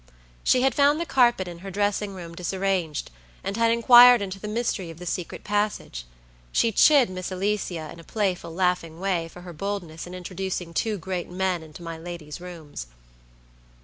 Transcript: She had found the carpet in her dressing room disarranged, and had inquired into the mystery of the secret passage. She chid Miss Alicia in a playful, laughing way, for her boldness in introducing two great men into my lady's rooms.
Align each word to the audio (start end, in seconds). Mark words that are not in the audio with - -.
She 0.43 0.63
had 0.63 0.73
found 0.73 0.99
the 0.99 1.05
carpet 1.05 1.47
in 1.47 1.59
her 1.59 1.69
dressing 1.69 2.15
room 2.15 2.33
disarranged, 2.33 3.11
and 3.43 3.55
had 3.55 3.69
inquired 3.69 4.19
into 4.19 4.39
the 4.39 4.47
mystery 4.47 4.89
of 4.89 4.97
the 4.97 5.05
secret 5.05 5.43
passage. 5.43 6.05
She 6.51 6.71
chid 6.71 7.07
Miss 7.07 7.31
Alicia 7.31 7.87
in 7.93 7.99
a 7.99 8.03
playful, 8.03 8.51
laughing 8.51 8.99
way, 8.99 9.27
for 9.27 9.41
her 9.41 9.53
boldness 9.53 10.07
in 10.07 10.15
introducing 10.15 10.73
two 10.73 10.97
great 10.97 11.29
men 11.29 11.61
into 11.61 11.83
my 11.83 11.99
lady's 11.99 12.41
rooms. 12.41 12.87